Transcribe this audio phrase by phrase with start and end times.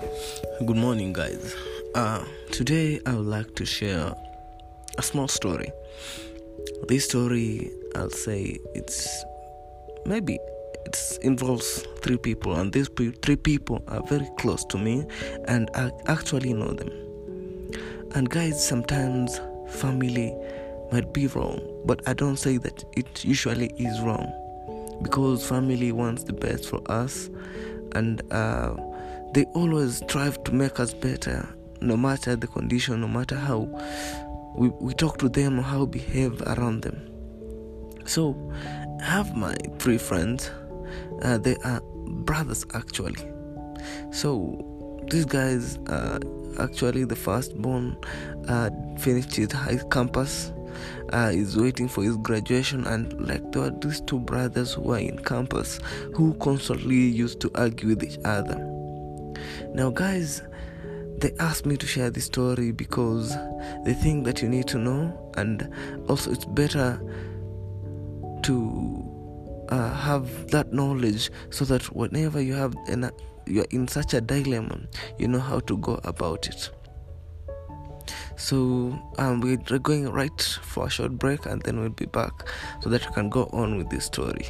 [0.00, 1.54] Good morning, guys.
[1.94, 4.12] Uh, today, I would like to share
[4.98, 5.70] a small story.
[6.88, 9.24] This story, I'll say, it's
[10.04, 10.40] maybe
[10.84, 15.06] it involves three people, and these pe- three people are very close to me,
[15.46, 16.90] and I actually know them.
[18.16, 20.34] And guys, sometimes family
[20.90, 24.32] might be wrong, but I don't say that it usually is wrong
[25.02, 27.30] because family wants the best for us,
[27.92, 28.74] and uh,
[29.34, 31.48] they always strive to make us better
[31.80, 33.68] no matter the condition no matter how
[34.54, 37.10] we, we talk to them or how we behave around them.
[38.06, 38.36] So
[39.00, 40.50] i have my three friends.
[41.22, 41.80] Uh, they are
[42.24, 43.28] brothers actually.
[44.12, 46.20] So these guys are
[46.58, 47.96] actually the firstborn
[48.48, 50.52] uh, finished his high campus
[51.12, 54.98] uh, is waiting for his graduation and like there are these two brothers who are
[54.98, 55.80] in campus
[56.14, 58.73] who constantly used to argue with each other
[59.74, 60.42] now, guys,
[61.18, 63.36] they asked me to share this story because
[63.84, 65.70] they think that you need to know, and
[66.08, 67.00] also it's better
[68.42, 73.10] to uh, have that knowledge so that whenever you have an,
[73.46, 74.80] you're in such a dilemma,
[75.18, 76.70] you know how to go about it.
[78.36, 82.48] So um, we're going right for a short break, and then we'll be back
[82.82, 84.46] so that we can go on with this story.